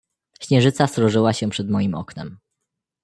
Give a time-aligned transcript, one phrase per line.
[0.41, 2.37] "Śnieżyca srożyła się przed moim oknem."